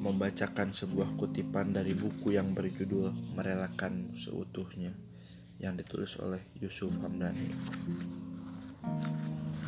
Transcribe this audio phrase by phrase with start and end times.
[0.00, 4.96] membacakan sebuah kutipan dari buku yang berjudul Merelakan Seutuhnya
[5.60, 7.52] yang ditulis oleh Yusuf Hamdani.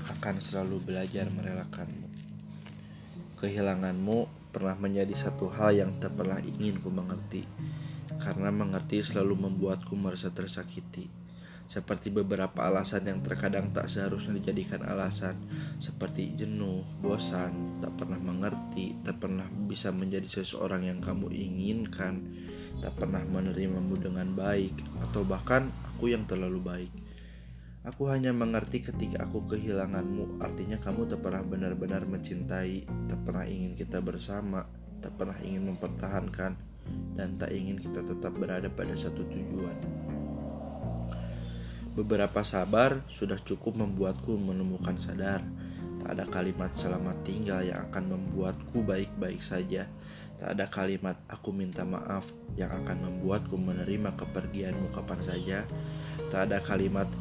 [0.09, 2.09] Akan selalu belajar merelakanmu.
[3.37, 7.45] Kehilanganmu pernah menjadi satu hal yang tak pernah ingin ku mengerti,
[8.17, 11.22] karena mengerti selalu membuatku merasa tersakiti
[11.73, 15.41] seperti beberapa alasan yang terkadang tak seharusnya dijadikan alasan,
[15.81, 22.29] seperti jenuh, bosan, tak pernah mengerti, tak pernah bisa menjadi seseorang yang kamu inginkan,
[22.85, 26.93] tak pernah menerimamu dengan baik, atau bahkan aku yang terlalu baik.
[27.89, 33.73] Aku hanya mengerti ketika aku kehilanganmu, artinya kamu tak pernah benar-benar mencintai, tak pernah ingin
[33.73, 34.69] kita bersama,
[35.01, 36.53] tak pernah ingin mempertahankan,
[37.17, 40.12] dan tak ingin kita tetap berada pada satu tujuan.
[41.93, 45.45] Beberapa sabar sudah cukup membuatku menemukan sadar.
[46.01, 49.85] Tak ada kalimat selamat tinggal yang akan membuatku baik-baik saja.
[50.41, 55.59] Tak ada kalimat aku minta maaf yang akan membuatku menerima kepergianmu kapan saja.
[56.33, 57.13] Tak ada kalimat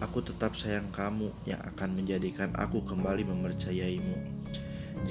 [0.00, 4.33] aku tetap sayang kamu yang akan menjadikan aku kembali mempercayaimu.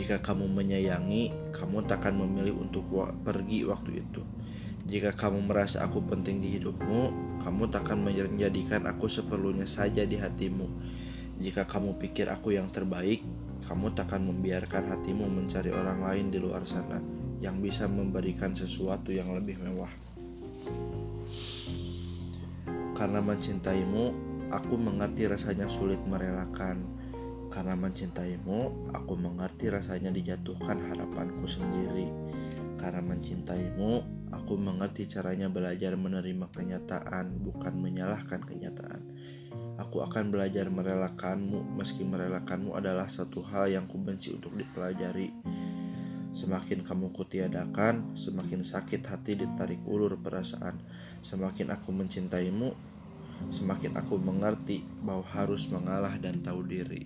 [0.03, 2.83] Jika kamu menyayangi, kamu takkan memilih untuk
[3.23, 4.19] pergi waktu itu.
[4.83, 7.01] Jika kamu merasa aku penting di hidupmu,
[7.39, 10.67] kamu takkan menjadikan aku seperlunya saja di hatimu.
[11.39, 13.23] Jika kamu pikir aku yang terbaik,
[13.63, 16.99] kamu takkan membiarkan hatimu mencari orang lain di luar sana
[17.39, 19.91] yang bisa memberikan sesuatu yang lebih mewah.
[22.91, 24.11] Karena mencintaimu,
[24.51, 27.02] aku mengerti rasanya sulit merelakan.
[27.53, 32.09] Karena mencintaimu, aku mengerti rasanya dijatuhkan harapanku sendiri.
[32.81, 34.01] Karena mencintaimu,
[34.33, 39.05] aku mengerti caranya belajar menerima kenyataan, bukan menyalahkan kenyataan.
[39.77, 45.29] Aku akan belajar merelakanmu, meski merelakanmu adalah satu hal yang kubenci untuk dipelajari.
[46.33, 50.81] Semakin kamu kutiadakan, semakin sakit hati ditarik ulur perasaan.
[51.21, 52.73] Semakin aku mencintaimu,
[53.49, 57.05] semakin aku mengerti bahwa harus mengalah dan tahu diri.